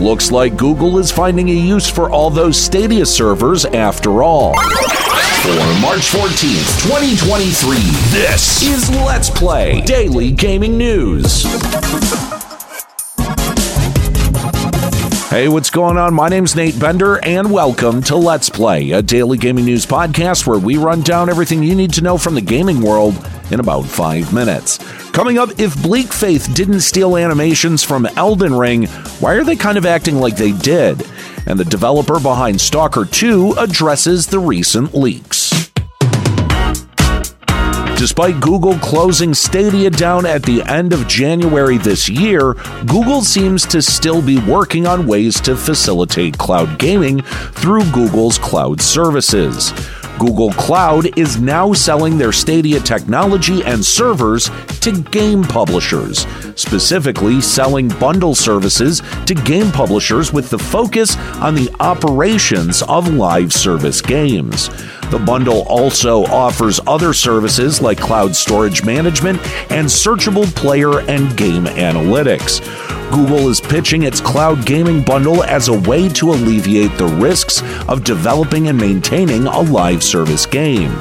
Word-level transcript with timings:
Looks 0.00 0.32
like 0.32 0.56
Google 0.56 0.96
is 0.96 1.12
finding 1.12 1.50
a 1.50 1.52
use 1.52 1.86
for 1.86 2.08
all 2.10 2.30
those 2.30 2.56
Stadia 2.56 3.04
servers 3.04 3.66
after 3.66 4.22
all. 4.22 4.54
For 4.54 5.52
March 5.78 6.08
14th, 6.10 6.88
2023, 6.88 7.76
this 8.10 8.62
is 8.62 8.88
Let's 9.04 9.28
Play 9.28 9.82
Daily 9.82 10.30
Gaming 10.30 10.78
News. 10.78 11.42
Hey, 15.28 15.48
what's 15.48 15.68
going 15.68 15.98
on? 15.98 16.14
My 16.14 16.30
name's 16.30 16.56
Nate 16.56 16.80
Bender, 16.80 17.22
and 17.22 17.52
welcome 17.52 18.02
to 18.04 18.16
Let's 18.16 18.48
Play, 18.48 18.92
a 18.92 19.02
daily 19.02 19.36
gaming 19.36 19.66
news 19.66 19.84
podcast 19.84 20.46
where 20.46 20.58
we 20.58 20.78
run 20.78 21.02
down 21.02 21.28
everything 21.28 21.62
you 21.62 21.74
need 21.74 21.92
to 21.92 22.00
know 22.00 22.16
from 22.16 22.34
the 22.34 22.40
gaming 22.40 22.80
world 22.80 23.14
in 23.50 23.60
about 23.60 23.82
five 23.84 24.32
minutes. 24.32 24.78
Coming 25.20 25.36
up, 25.36 25.50
if 25.60 25.82
Bleak 25.82 26.14
Faith 26.14 26.54
didn't 26.54 26.80
steal 26.80 27.18
animations 27.18 27.82
from 27.82 28.06
Elden 28.06 28.54
Ring, 28.54 28.86
why 29.20 29.34
are 29.34 29.44
they 29.44 29.54
kind 29.54 29.76
of 29.76 29.84
acting 29.84 30.16
like 30.16 30.34
they 30.34 30.52
did? 30.52 31.06
And 31.44 31.60
the 31.60 31.64
developer 31.66 32.18
behind 32.18 32.58
Stalker 32.58 33.04
2 33.04 33.56
addresses 33.58 34.26
the 34.26 34.38
recent 34.38 34.94
leaks. 34.94 35.70
Despite 37.98 38.40
Google 38.40 38.78
closing 38.78 39.34
Stadia 39.34 39.90
down 39.90 40.24
at 40.24 40.42
the 40.42 40.62
end 40.62 40.94
of 40.94 41.06
January 41.06 41.76
this 41.76 42.08
year, 42.08 42.54
Google 42.86 43.20
seems 43.20 43.66
to 43.66 43.82
still 43.82 44.22
be 44.22 44.38
working 44.38 44.86
on 44.86 45.06
ways 45.06 45.38
to 45.42 45.54
facilitate 45.54 46.38
cloud 46.38 46.78
gaming 46.78 47.20
through 47.20 47.84
Google's 47.92 48.38
cloud 48.38 48.80
services. 48.80 49.74
Google 50.20 50.52
Cloud 50.52 51.18
is 51.18 51.40
now 51.40 51.72
selling 51.72 52.18
their 52.18 52.30
Stadia 52.30 52.78
technology 52.78 53.64
and 53.64 53.82
servers 53.82 54.50
to 54.80 54.92
game 55.04 55.42
publishers, 55.42 56.26
specifically 56.56 57.40
selling 57.40 57.88
bundle 57.88 58.34
services 58.34 59.00
to 59.24 59.34
game 59.34 59.72
publishers 59.72 60.30
with 60.30 60.50
the 60.50 60.58
focus 60.58 61.16
on 61.36 61.54
the 61.54 61.74
operations 61.80 62.82
of 62.82 63.14
live 63.14 63.50
service 63.50 64.02
games. 64.02 64.68
The 65.10 65.18
bundle 65.18 65.62
also 65.62 66.24
offers 66.26 66.78
other 66.86 67.12
services 67.12 67.80
like 67.82 67.98
cloud 67.98 68.36
storage 68.36 68.84
management 68.84 69.38
and 69.70 69.86
searchable 69.88 70.46
player 70.54 71.00
and 71.00 71.36
game 71.36 71.64
analytics. 71.64 72.60
Google 73.10 73.48
is 73.48 73.60
pitching 73.60 74.04
its 74.04 74.20
cloud 74.20 74.64
gaming 74.64 75.02
bundle 75.02 75.42
as 75.42 75.66
a 75.66 75.80
way 75.80 76.08
to 76.10 76.30
alleviate 76.30 76.96
the 76.96 77.06
risks 77.06 77.60
of 77.88 78.04
developing 78.04 78.68
and 78.68 78.78
maintaining 78.78 79.48
a 79.48 79.60
live 79.62 80.00
service 80.04 80.46
game. 80.46 80.92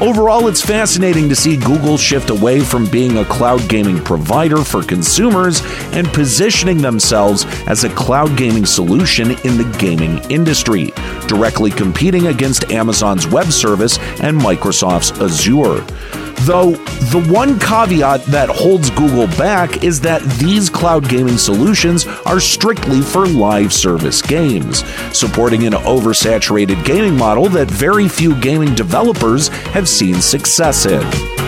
Overall, 0.00 0.48
it's 0.48 0.62
fascinating 0.62 1.28
to 1.28 1.36
see 1.36 1.58
Google 1.58 1.98
shift 1.98 2.30
away 2.30 2.60
from 2.60 2.86
being 2.86 3.18
a 3.18 3.24
cloud 3.26 3.68
gaming 3.68 4.02
provider 4.02 4.64
for 4.64 4.82
consumers 4.82 5.60
and 5.92 6.08
positioning 6.08 6.78
themselves 6.78 7.44
as 7.66 7.84
a 7.84 7.90
cloud 7.90 8.34
gaming 8.34 8.64
solution 8.64 9.32
in 9.32 9.58
the 9.58 9.76
gaming 9.78 10.18
industry, 10.30 10.90
directly 11.26 11.70
competing 11.70 12.28
against 12.28 12.70
Amazon's 12.70 13.26
web 13.26 13.52
service 13.52 13.98
and 14.22 14.40
Microsoft's 14.40 15.12
Azure. 15.20 15.84
Though 16.44 16.72
the 17.10 17.22
one 17.30 17.58
caveat 17.58 18.24
that 18.26 18.48
holds 18.48 18.88
Google 18.90 19.26
back 19.36 19.84
is 19.84 20.00
that 20.00 20.22
these 20.38 20.70
cloud 20.70 21.08
gaming 21.08 21.36
solutions 21.36 22.06
are 22.24 22.40
strictly 22.40 23.02
for 23.02 23.26
live 23.26 23.72
service 23.72 24.22
games, 24.22 24.84
supporting 25.16 25.66
an 25.66 25.74
oversaturated 25.74 26.84
gaming 26.84 27.16
model 27.16 27.48
that 27.50 27.70
very 27.70 28.08
few 28.08 28.34
gaming 28.40 28.74
developers 28.74 29.48
have 29.48 29.88
seen 29.88 30.20
success 30.22 30.86
in. 30.86 31.39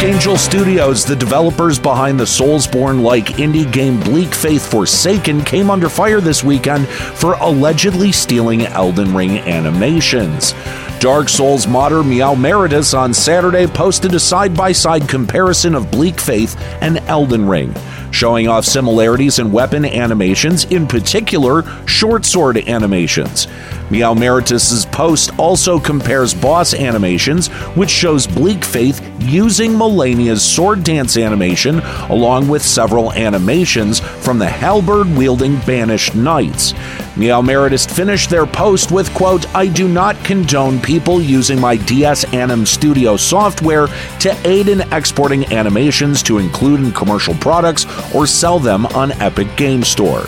Archangel 0.00 0.38
Studios, 0.38 1.04
the 1.04 1.14
developers 1.14 1.78
behind 1.78 2.18
the 2.18 2.24
Soulsborne 2.24 3.02
like 3.02 3.26
indie 3.36 3.70
game 3.70 4.00
Bleak 4.00 4.34
Faith 4.34 4.70
Forsaken, 4.70 5.44
came 5.44 5.68
under 5.68 5.90
fire 5.90 6.22
this 6.22 6.42
weekend 6.42 6.88
for 6.88 7.34
allegedly 7.34 8.10
stealing 8.10 8.62
Elden 8.62 9.14
Ring 9.14 9.40
animations. 9.40 10.54
Dark 11.00 11.28
Souls 11.28 11.66
modder 11.66 12.02
Meowmaritus 12.02 12.98
on 12.98 13.12
Saturday 13.12 13.66
posted 13.66 14.14
a 14.14 14.20
side 14.20 14.56
by 14.56 14.72
side 14.72 15.06
comparison 15.06 15.74
of 15.74 15.90
Bleak 15.90 16.18
Faith 16.18 16.58
and 16.80 16.96
Elden 17.00 17.46
Ring, 17.46 17.74
showing 18.10 18.48
off 18.48 18.64
similarities 18.64 19.38
in 19.38 19.52
weapon 19.52 19.84
animations, 19.84 20.64
in 20.66 20.86
particular, 20.86 21.64
short 21.86 22.24
sword 22.24 22.56
animations. 22.68 23.46
Meowmaritus's 23.90 24.86
post 24.86 25.36
also 25.36 25.80
compares 25.80 26.32
boss 26.32 26.74
animations, 26.74 27.48
which 27.74 27.90
shows 27.90 28.26
Bleak 28.26 28.64
Faith 28.64 29.04
using 29.20 29.72
Malenia's 29.72 30.44
sword 30.44 30.84
dance 30.84 31.16
animation 31.16 31.80
along 32.08 32.48
with 32.48 32.62
several 32.62 33.12
animations 33.12 33.98
from 33.98 34.38
the 34.38 34.48
halberd 34.48 35.08
wielding 35.16 35.58
banished 35.60 36.14
knights. 36.14 36.72
Meowmaritus 37.16 37.90
finished 37.90 38.30
their 38.30 38.46
post 38.46 38.92
with 38.92 39.12
quote, 39.12 39.52
I 39.54 39.66
do 39.66 39.88
not 39.88 40.22
condone 40.24 40.80
people 40.80 41.20
using 41.20 41.60
my 41.60 41.76
DS 41.76 42.32
Anim 42.32 42.64
Studio 42.64 43.16
software 43.16 43.88
to 44.20 44.40
aid 44.48 44.68
in 44.68 44.80
exporting 44.92 45.52
animations 45.52 46.22
to 46.22 46.38
include 46.38 46.80
in 46.80 46.92
commercial 46.92 47.34
products 47.34 47.84
or 48.14 48.26
sell 48.26 48.58
them 48.58 48.86
on 48.86 49.12
Epic 49.20 49.48
Game 49.56 49.82
Store. 49.82 50.26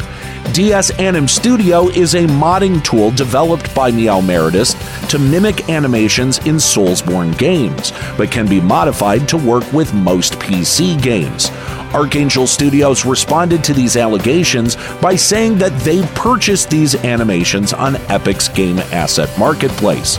DS 0.52 0.90
Anim 0.98 1.26
Studio 1.26 1.88
is 1.88 2.14
a 2.14 2.26
modding 2.26 2.84
tool 2.84 3.10
developed 3.12 3.74
by 3.74 3.90
Meowmaritus 3.90 5.08
to 5.08 5.19
mimic 5.19 5.70
animations 5.70 6.38
in 6.38 6.56
Soulsborne 6.56 7.36
games, 7.38 7.92
but 8.19 8.30
can 8.30 8.46
be 8.46 8.60
modified 8.60 9.26
to 9.28 9.38
work 9.38 9.72
with 9.72 9.94
most 9.94 10.34
PC 10.34 11.00
games. 11.00 11.48
Archangel 11.94 12.46
Studios 12.46 13.04
responded 13.04 13.62
to 13.64 13.74
these 13.74 13.96
allegations 13.96 14.76
by 15.00 15.14
saying 15.14 15.58
that 15.58 15.78
they 15.80 16.02
purchased 16.14 16.70
these 16.70 16.94
animations 17.04 17.72
on 17.72 17.96
Epic's 18.08 18.48
Game 18.48 18.78
Asset 18.78 19.30
Marketplace. 19.38 20.18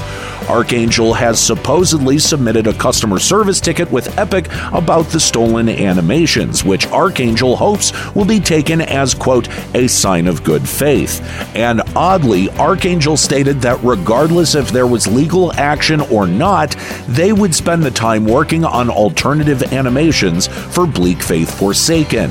Archangel 0.49 1.13
has 1.13 1.39
supposedly 1.39 2.19
submitted 2.19 2.67
a 2.67 2.73
customer 2.73 3.17
service 3.17 3.61
ticket 3.61 3.89
with 3.91 4.17
Epic 4.17 4.47
about 4.73 5.05
the 5.07 5.19
stolen 5.19 5.69
animations, 5.69 6.63
which 6.63 6.85
Archangel 6.87 7.55
hopes 7.55 7.93
will 8.13 8.25
be 8.25 8.39
taken 8.39 8.81
as, 8.81 9.13
quote, 9.13 9.47
a 9.73 9.87
sign 9.87 10.27
of 10.27 10.43
good 10.43 10.67
faith. 10.67 11.21
And 11.55 11.81
oddly, 11.95 12.49
Archangel 12.51 13.15
stated 13.15 13.61
that 13.61 13.81
regardless 13.83 14.55
if 14.55 14.69
there 14.69 14.87
was 14.87 15.07
legal 15.07 15.53
action 15.53 16.01
or 16.01 16.27
not, 16.27 16.75
they 17.07 17.31
would 17.31 17.55
spend 17.55 17.83
the 17.83 17.91
time 17.91 18.25
working 18.25 18.65
on 18.65 18.89
alternative 18.89 19.73
animations 19.73 20.47
for 20.47 20.85
Bleak 20.85 21.21
Faith 21.21 21.57
Forsaken. 21.63 22.29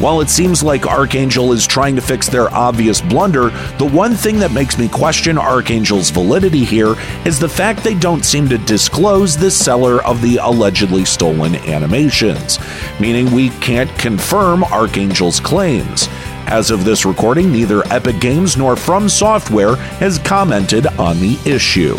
While 0.00 0.20
it 0.20 0.28
seems 0.28 0.62
like 0.62 0.86
Archangel 0.86 1.54
is 1.54 1.66
trying 1.66 1.96
to 1.96 2.02
fix 2.02 2.28
their 2.28 2.52
obvious 2.52 3.00
blunder, 3.00 3.48
the 3.78 3.88
one 3.90 4.12
thing 4.12 4.38
that 4.40 4.52
makes 4.52 4.76
me 4.76 4.86
question 4.86 5.38
Archangel's 5.38 6.10
validity 6.10 6.62
here 6.62 6.94
is 7.24 7.38
the 7.38 7.48
fact 7.48 7.82
they 7.82 7.94
don't 7.94 8.22
seem 8.22 8.50
to 8.50 8.58
disclose 8.58 9.34
the 9.34 9.50
seller 9.50 10.04
of 10.04 10.20
the 10.20 10.36
allegedly 10.36 11.06
stolen 11.06 11.54
animations, 11.56 12.58
meaning 13.00 13.32
we 13.32 13.48
can't 13.60 13.98
confirm 13.98 14.62
Archangel's 14.62 15.40
claims. 15.40 16.08
As 16.46 16.70
of 16.70 16.84
this 16.84 17.06
recording, 17.06 17.50
neither 17.50 17.82
Epic 17.90 18.20
Games 18.20 18.58
nor 18.58 18.76
From 18.76 19.08
Software 19.08 19.76
has 19.76 20.18
commented 20.18 20.86
on 20.98 21.18
the 21.18 21.38
issue. 21.46 21.96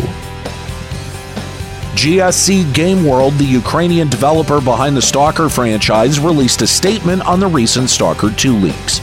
GSC 1.98 2.72
Game 2.74 3.04
World, 3.04 3.34
the 3.38 3.44
Ukrainian 3.44 4.08
developer 4.08 4.60
behind 4.60 4.96
the 4.96 5.02
Stalker 5.02 5.48
franchise, 5.48 6.20
released 6.20 6.62
a 6.62 6.66
statement 6.68 7.26
on 7.26 7.40
the 7.40 7.48
recent 7.48 7.90
Stalker 7.90 8.30
2 8.30 8.52
leaks. 8.52 9.00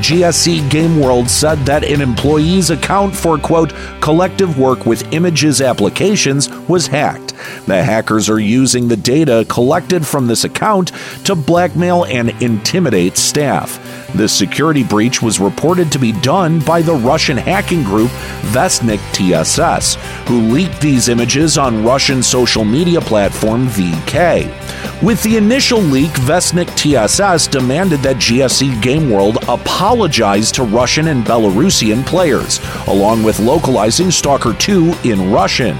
GSC 0.00 0.70
Game 0.70 0.98
World 0.98 1.28
said 1.28 1.58
that 1.66 1.84
an 1.84 2.00
employee's 2.00 2.70
account 2.70 3.14
for, 3.14 3.36
quote, 3.36 3.74
collective 4.00 4.58
work 4.58 4.86
with 4.86 5.12
images 5.12 5.60
applications 5.60 6.48
was 6.70 6.86
hacked. 6.86 7.27
The 7.66 7.82
hackers 7.82 8.28
are 8.28 8.40
using 8.40 8.88
the 8.88 8.96
data 8.96 9.44
collected 9.48 10.06
from 10.06 10.26
this 10.26 10.44
account 10.44 10.92
to 11.24 11.34
blackmail 11.34 12.04
and 12.04 12.30
intimidate 12.42 13.16
staff. 13.16 13.78
This 14.14 14.32
security 14.32 14.84
breach 14.84 15.20
was 15.20 15.38
reported 15.38 15.92
to 15.92 15.98
be 15.98 16.12
done 16.12 16.60
by 16.60 16.80
the 16.80 16.94
Russian 16.94 17.36
hacking 17.36 17.82
group 17.82 18.10
Vestnik 18.52 19.00
TSS, 19.12 19.96
who 20.26 20.40
leaked 20.52 20.80
these 20.80 21.08
images 21.08 21.58
on 21.58 21.84
Russian 21.84 22.22
social 22.22 22.64
media 22.64 23.00
platform 23.00 23.66
VK. 23.68 24.46
With 25.02 25.22
the 25.22 25.36
initial 25.36 25.80
leak, 25.80 26.10
Vestnik 26.12 26.68
TSS 26.74 27.46
demanded 27.48 28.00
that 28.00 28.16
GSC 28.16 28.80
Game 28.82 29.10
World 29.10 29.38
apologize 29.48 30.50
to 30.52 30.62
Russian 30.64 31.08
and 31.08 31.24
Belarusian 31.24 32.04
players, 32.06 32.60
along 32.86 33.22
with 33.22 33.38
localizing 33.40 34.10
Stalker 34.10 34.54
2 34.54 34.94
in 35.04 35.30
Russian. 35.30 35.76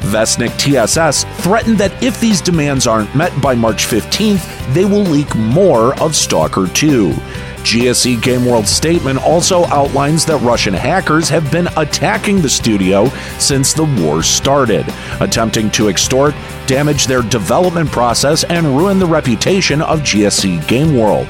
Vestnik 0.00 0.56
TSS 0.58 1.24
threatened 1.42 1.78
that 1.78 2.02
if 2.02 2.20
these 2.20 2.40
demands 2.40 2.86
aren't 2.86 3.14
met 3.14 3.38
by 3.40 3.54
March 3.54 3.86
15th, 3.86 4.74
they 4.74 4.84
will 4.84 5.02
leak 5.02 5.34
more 5.36 6.00
of 6.00 6.16
Stalker 6.16 6.66
2. 6.66 7.14
GSC 7.60 8.22
Game 8.22 8.46
World's 8.46 8.70
statement 8.70 9.22
also 9.22 9.66
outlines 9.66 10.24
that 10.24 10.38
Russian 10.38 10.72
hackers 10.72 11.28
have 11.28 11.52
been 11.52 11.68
attacking 11.76 12.40
the 12.40 12.48
studio 12.48 13.08
since 13.38 13.74
the 13.74 13.84
war 14.02 14.22
started, 14.22 14.86
attempting 15.20 15.70
to 15.72 15.88
extort, 15.88 16.34
damage 16.66 17.06
their 17.06 17.22
development 17.22 17.90
process, 17.92 18.44
and 18.44 18.66
ruin 18.66 18.98
the 18.98 19.06
reputation 19.06 19.82
of 19.82 20.00
GSC 20.00 20.66
Game 20.66 20.96
World. 20.96 21.28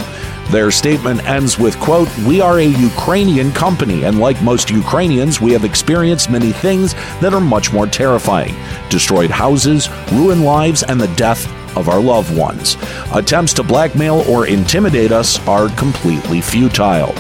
Their 0.51 0.73
statement 0.73 1.25
ends 1.29 1.61
with 1.61 1.79
quote, 1.79 2.09
"We 2.27 2.41
are 2.41 2.59
a 2.59 2.65
Ukrainian 2.65 3.53
company 3.53 4.03
and 4.03 4.19
like 4.19 4.43
most 4.43 4.69
Ukrainians, 4.69 5.41
we 5.41 5.53
have 5.53 5.65
experienced 5.65 6.29
many 6.29 6.51
things 6.51 6.95
that 7.21 7.33
are 7.33 7.41
much 7.41 7.73
more 7.73 7.87
terrifying. 7.87 8.57
Destroyed 8.89 9.31
houses, 9.31 9.89
ruined 10.13 10.45
lives 10.45 10.83
and 10.83 11.01
the 11.01 11.15
death 11.15 11.47
of 11.77 11.89
our 11.89 12.01
loved 12.01 12.37
ones. 12.37 12.77
Attempts 13.13 13.53
to 13.55 13.63
blackmail 13.63 14.25
or 14.29 14.49
intimidate 14.49 15.13
us 15.13 15.39
are 15.47 15.69
completely 15.71 16.41
futile. 16.41 17.15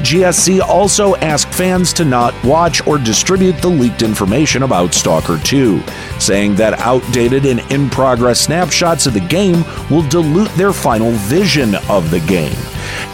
GSC 0.00 0.60
also 0.60 1.14
asked 1.16 1.52
fans 1.52 1.92
to 1.92 2.04
not 2.04 2.34
watch 2.42 2.86
or 2.86 2.98
distribute 2.98 3.58
the 3.58 3.68
leaked 3.68 4.02
information 4.02 4.62
about 4.62 4.94
Stalker 4.94 5.38
2, 5.38 5.82
saying 6.18 6.54
that 6.56 6.78
outdated 6.80 7.44
and 7.44 7.60
in 7.70 7.90
progress 7.90 8.40
snapshots 8.40 9.06
of 9.06 9.14
the 9.14 9.20
game 9.20 9.64
will 9.90 10.08
dilute 10.08 10.50
their 10.52 10.72
final 10.72 11.10
vision 11.12 11.74
of 11.88 12.10
the 12.10 12.20
game. 12.20 12.56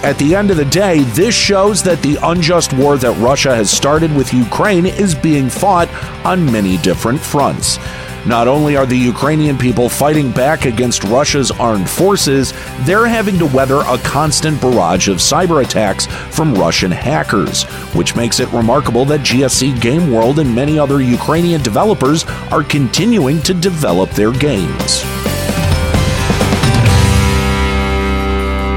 At 0.02 0.16
the 0.18 0.34
end 0.34 0.50
of 0.50 0.56
the 0.56 0.64
day, 0.64 1.00
this 1.00 1.34
shows 1.34 1.82
that 1.82 2.00
the 2.02 2.18
unjust 2.22 2.72
war 2.72 2.96
that 2.98 3.18
Russia 3.18 3.54
has 3.54 3.70
started 3.70 4.14
with 4.14 4.32
Ukraine 4.32 4.86
is 4.86 5.14
being 5.14 5.48
fought 5.48 5.88
on 6.24 6.50
many 6.50 6.76
different 6.78 7.20
fronts. 7.20 7.78
Not 8.26 8.48
only 8.48 8.76
are 8.76 8.86
the 8.86 8.98
Ukrainian 8.98 9.56
people 9.56 9.88
fighting 9.88 10.32
back 10.32 10.64
against 10.64 11.04
Russia's 11.04 11.52
armed 11.52 11.88
forces, 11.88 12.52
they're 12.80 13.06
having 13.06 13.38
to 13.38 13.46
weather 13.46 13.82
a 13.86 13.98
constant 13.98 14.60
barrage 14.60 15.06
of 15.06 15.18
cyber 15.18 15.64
attacks 15.64 16.06
from 16.06 16.52
Russian 16.52 16.90
hackers, 16.90 17.62
which 17.94 18.16
makes 18.16 18.40
it 18.40 18.50
remarkable 18.52 19.04
that 19.04 19.20
GSC 19.20 19.80
Game 19.80 20.12
World 20.12 20.40
and 20.40 20.52
many 20.52 20.76
other 20.76 21.00
Ukrainian 21.00 21.62
developers 21.62 22.24
are 22.50 22.64
continuing 22.64 23.40
to 23.42 23.54
develop 23.54 24.10
their 24.10 24.32
games. 24.32 25.25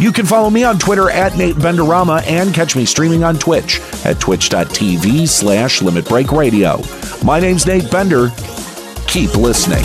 You 0.00 0.10
can 0.10 0.26
follow 0.26 0.50
me 0.50 0.64
on 0.64 0.78
Twitter 0.78 1.08
at 1.08 1.36
Nate 1.36 1.54
Benderama 1.54 2.26
and 2.26 2.52
catch 2.52 2.74
me 2.74 2.84
streaming 2.84 3.22
on 3.22 3.38
Twitch 3.38 3.80
at 4.04 4.18
twitch.tv 4.18 5.28
slash 5.28 5.82
Limit 5.82 6.08
Break 6.08 6.32
Radio. 6.32 6.80
My 7.22 7.38
name's 7.38 7.64
Nate 7.66 7.90
Bender. 7.90 8.30
Keep 9.06 9.36
listening. 9.36 9.84